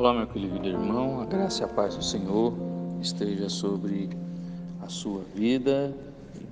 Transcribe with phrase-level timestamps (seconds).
[0.00, 2.54] Olá, meu querido irmão, a graça e a paz do Senhor
[3.02, 4.08] esteja sobre
[4.80, 5.94] a sua vida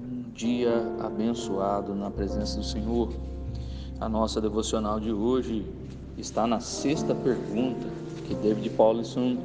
[0.02, 0.70] um dia
[1.00, 3.10] abençoado na presença do Senhor.
[3.98, 5.64] A nossa devocional de hoje
[6.18, 7.86] está na sexta pergunta
[8.26, 9.38] que David Paulison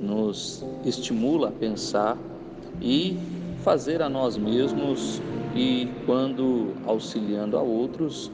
[0.00, 2.16] nos estimula a pensar
[2.80, 3.18] e
[3.62, 5.20] fazer a nós mesmos
[5.54, 8.32] e, quando auxiliando a outros,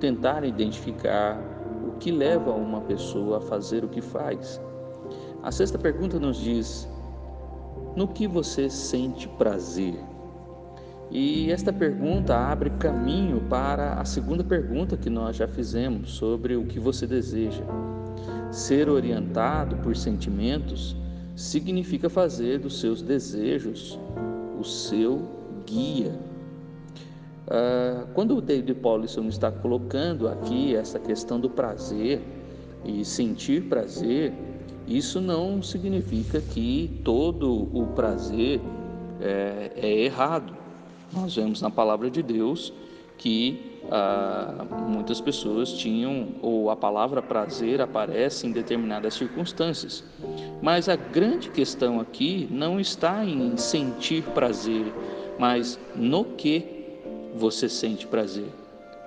[0.00, 1.38] tentar identificar
[1.88, 4.60] o que leva uma pessoa a fazer o que faz.
[5.42, 6.88] A sexta pergunta nos diz:
[7.96, 9.98] no que você sente prazer?
[11.10, 16.66] E esta pergunta abre caminho para a segunda pergunta que nós já fizemos sobre o
[16.66, 17.64] que você deseja.
[18.50, 20.94] Ser orientado por sentimentos
[21.34, 23.98] significa fazer dos seus desejos
[24.60, 25.22] o seu
[25.64, 26.27] guia.
[27.50, 32.20] Ah, quando o David Paulson está colocando aqui essa questão do prazer
[32.84, 34.32] e sentir prazer,
[34.86, 38.60] isso não significa que todo o prazer
[39.20, 40.54] é, é errado.
[41.12, 42.72] Nós vemos na palavra de Deus
[43.16, 50.04] que ah, muitas pessoas tinham, ou a palavra prazer aparece em determinadas circunstâncias.
[50.60, 54.92] Mas a grande questão aqui não está em sentir prazer,
[55.38, 56.77] mas no que
[57.36, 58.48] você sente prazer.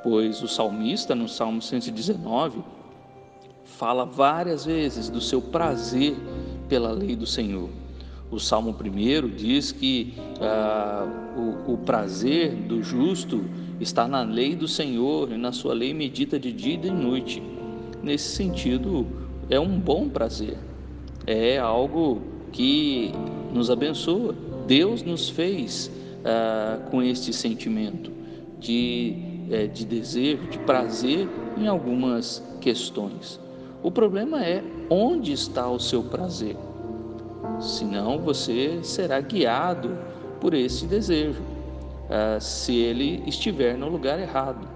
[0.03, 2.59] Pois o salmista, no Salmo 119,
[3.63, 6.15] fala várias vezes do seu prazer
[6.67, 7.69] pela lei do Senhor.
[8.31, 11.05] O Salmo 1 diz que ah,
[11.67, 13.43] o, o prazer do justo
[13.79, 17.43] está na lei do Senhor e na sua lei medita de dia e de noite.
[18.01, 19.05] Nesse sentido,
[19.49, 20.57] é um bom prazer,
[21.27, 23.11] é algo que
[23.53, 24.33] nos abençoa.
[24.65, 25.91] Deus nos fez
[26.23, 28.11] ah, com este sentimento
[28.59, 29.15] de,
[29.49, 33.39] é, de desejo, de prazer em algumas questões.
[33.83, 36.55] O problema é onde está o seu prazer.
[37.59, 39.97] Senão você será guiado
[40.39, 41.41] por esse desejo,
[42.09, 44.67] ah, se ele estiver no lugar errado.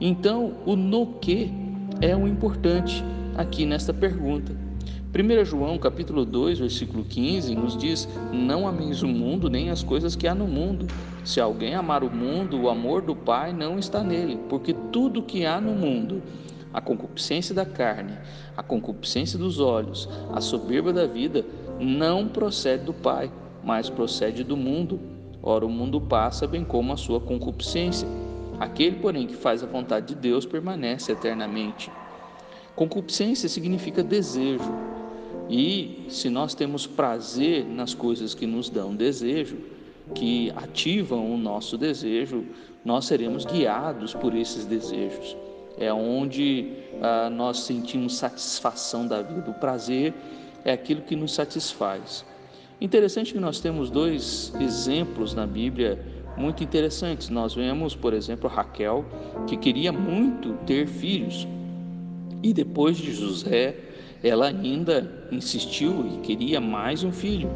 [0.00, 1.52] Então, o no que
[2.00, 3.04] é o importante
[3.36, 4.69] aqui nesta pergunta.
[5.12, 10.14] 1 João capítulo 2, versículo 15 nos diz: Não ameis o mundo nem as coisas
[10.14, 10.86] que há no mundo.
[11.24, 15.44] Se alguém amar o mundo, o amor do Pai não está nele, porque tudo que
[15.44, 16.22] há no mundo,
[16.72, 18.16] a concupiscência da carne,
[18.56, 21.44] a concupiscência dos olhos, a soberba da vida,
[21.80, 23.32] não procede do Pai,
[23.64, 25.00] mas procede do mundo.
[25.42, 28.06] Ora, o mundo passa, bem como a sua concupiscência.
[28.60, 31.90] Aquele, porém, que faz a vontade de Deus permanece eternamente.
[32.76, 34.99] Concupiscência significa desejo.
[35.50, 39.56] E se nós temos prazer nas coisas que nos dão desejo,
[40.14, 42.44] que ativam o nosso desejo,
[42.84, 45.36] nós seremos guiados por esses desejos.
[45.76, 46.70] É onde
[47.02, 49.50] ah, nós sentimos satisfação da vida.
[49.50, 50.14] O prazer
[50.64, 52.24] é aquilo que nos satisfaz.
[52.80, 55.98] Interessante que nós temos dois exemplos na Bíblia
[56.36, 57.28] muito interessantes.
[57.28, 59.04] Nós vemos, por exemplo, Raquel,
[59.48, 61.46] que queria muito ter filhos,
[62.42, 63.89] e depois de José,
[64.22, 67.50] ela ainda insistiu e queria mais um filho.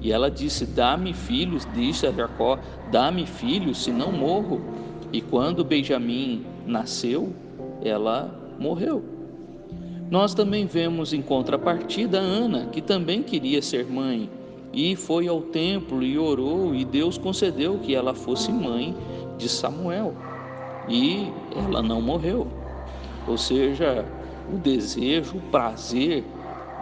[0.00, 2.58] E ela disse: Dá-me filhos, disse a Jacó:
[2.90, 4.60] Dá-me filhos, se não morro.
[5.12, 7.32] E quando Benjamim nasceu,
[7.82, 9.02] ela morreu.
[10.10, 14.30] Nós também vemos em contrapartida Ana, que também queria ser mãe,
[14.72, 18.94] e foi ao templo e orou, e Deus concedeu que ela fosse mãe
[19.36, 20.14] de Samuel.
[20.88, 21.26] E
[21.56, 22.46] ela não morreu.
[23.26, 24.04] Ou seja,
[24.52, 26.24] o desejo, o prazer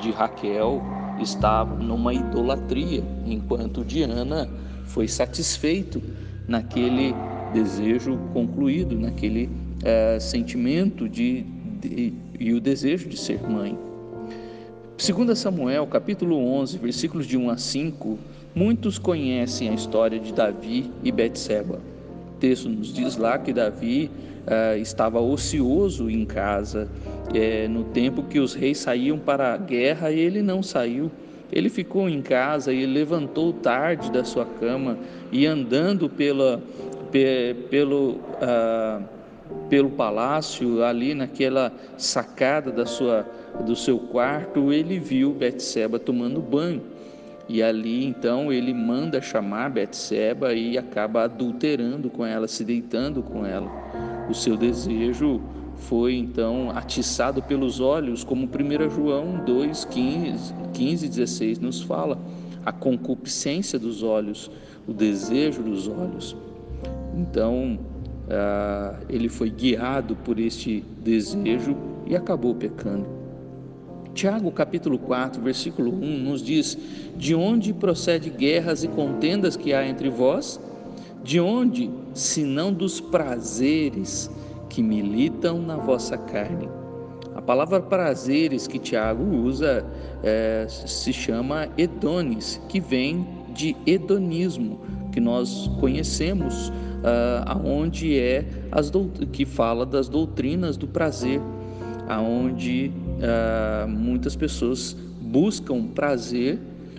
[0.00, 0.82] de Raquel
[1.20, 4.48] estava numa idolatria, enquanto Diana
[4.84, 6.02] foi satisfeito
[6.46, 7.14] naquele
[7.52, 11.42] desejo concluído, naquele uh, sentimento de,
[11.80, 13.78] de, e o desejo de ser mãe.
[14.96, 18.18] 2 Samuel, capítulo 11, versículos de 1 a 5,
[18.54, 21.93] muitos conhecem a história de Davi e Betseba.
[22.44, 24.10] Texto nos diz lá que Davi
[24.46, 26.86] uh, estava ocioso em casa,
[27.34, 31.10] é, no tempo que os reis saíam para a guerra, ele não saiu.
[31.50, 34.98] Ele ficou em casa e levantou tarde da sua cama
[35.32, 36.62] e andando pela,
[37.10, 39.00] pe, pelo, ah,
[39.70, 43.26] pelo palácio, ali naquela sacada da sua,
[43.64, 46.82] do seu quarto, ele viu Betseba tomando banho.
[47.48, 53.44] E ali então ele manda chamar Betseba e acaba adulterando com ela, se deitando com
[53.44, 53.70] ela.
[54.28, 55.42] O seu desejo
[55.76, 62.18] foi então atiçado pelos olhos, como 1 João 2, 15, 15 16 nos fala,
[62.64, 64.50] a concupiscência dos olhos,
[64.86, 66.34] o desejo dos olhos.
[67.14, 67.78] Então,
[68.30, 71.76] ah, ele foi guiado por este desejo
[72.06, 73.06] e acabou pecando.
[74.14, 76.78] Tiago capítulo 4, versículo 1 nos diz:
[77.16, 80.60] De onde procede guerras e contendas que há entre vós?
[81.24, 84.30] De onde, senão dos prazeres
[84.70, 86.68] que militam na vossa carne?
[87.34, 89.84] A palavra prazeres que Tiago usa
[90.22, 94.78] é, se chama edones, que vem de hedonismo,
[95.10, 98.90] que nós conhecemos, uh, aonde é as
[99.32, 101.40] que fala das doutrinas do prazer,
[102.08, 106.58] aonde uh, muitas pessoas buscam prazer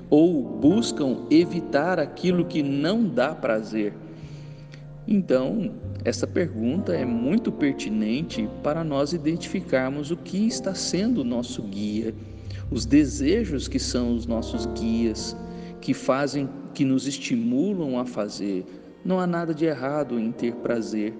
[0.10, 3.94] ou buscam evitar aquilo que não dá prazer.
[5.08, 5.72] Então,
[6.04, 12.14] essa pergunta é muito pertinente para nós identificarmos o que está sendo o nosso guia,
[12.72, 15.36] os desejos que são os nossos guias,
[15.82, 18.66] que fazem, que nos estimulam a fazer.
[19.04, 21.14] Não há nada de errado em ter prazer,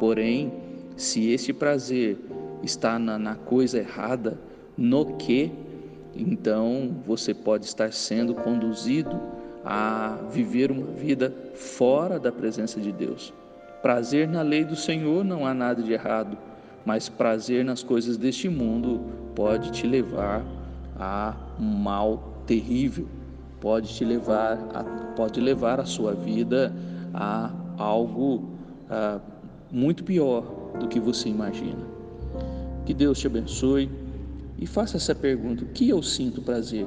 [0.00, 0.52] porém,
[0.96, 2.18] se esse prazer
[2.62, 4.38] está na, na coisa errada,
[4.76, 5.52] no que,
[6.14, 9.20] então você pode estar sendo conduzido
[9.64, 13.32] a viver uma vida fora da presença de Deus.
[13.82, 16.36] Prazer na lei do Senhor não há nada de errado,
[16.84, 19.00] mas prazer nas coisas deste mundo
[19.34, 20.44] pode te levar
[20.98, 23.06] a um mal terrível,
[23.60, 24.84] pode te levar a,
[25.14, 26.74] pode levar a sua vida
[27.12, 28.50] a algo
[28.88, 29.20] a, ah,
[29.70, 30.42] muito pior
[30.78, 31.99] do que você imagina.
[32.90, 33.88] Que Deus te abençoe
[34.58, 36.84] e faça essa pergunta: o que eu sinto prazer?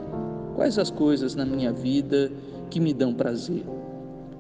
[0.54, 2.30] Quais as coisas na minha vida
[2.70, 3.64] que me dão prazer?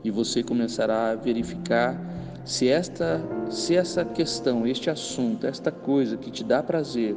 [0.04, 1.98] E você começará a verificar
[2.44, 7.15] se esta, se essa questão, este assunto, esta coisa que te dá prazer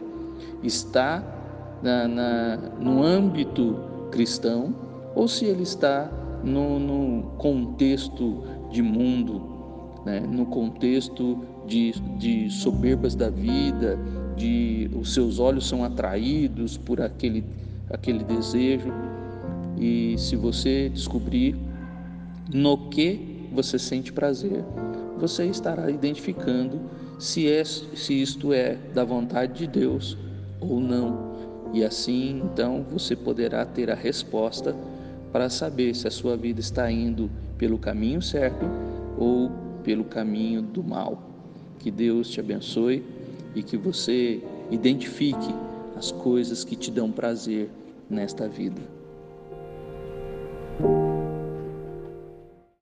[0.62, 1.25] está
[1.82, 3.76] na, na no âmbito
[4.12, 4.72] cristão
[5.16, 6.08] ou se ele está
[6.44, 9.43] no, no contexto de mundo,
[10.04, 10.20] né?
[10.20, 13.98] no contexto de, de soberbas da vida,
[14.37, 17.44] de os seus olhos são atraídos por aquele,
[17.91, 18.93] aquele desejo.
[19.79, 21.56] E se você descobrir
[22.53, 24.65] no que você sente prazer,
[25.19, 26.81] você estará identificando
[27.19, 30.17] se, é, se isto é da vontade de Deus
[30.61, 31.35] ou não.
[31.73, 34.75] E assim, então, você poderá ter a resposta
[35.32, 38.65] para saber se a sua vida está indo pelo caminho certo
[39.19, 39.50] ou
[39.82, 41.23] pelo caminho do mal.
[41.79, 43.05] Que Deus te abençoe
[43.56, 45.55] e que você identifique
[45.97, 47.70] as coisas que te dão prazer
[48.08, 48.95] nesta vida.